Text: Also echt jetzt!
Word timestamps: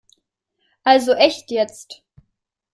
Also 0.83 1.13
echt 1.13 1.51
jetzt! 1.51 2.01